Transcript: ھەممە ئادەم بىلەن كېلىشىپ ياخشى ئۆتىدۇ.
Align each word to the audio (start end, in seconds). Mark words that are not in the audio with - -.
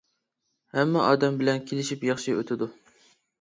ھەممە 0.77 1.03
ئادەم 1.09 1.37
بىلەن 1.41 1.61
كېلىشىپ 1.73 2.07
ياخشى 2.09 2.35
ئۆتىدۇ. 2.39 2.71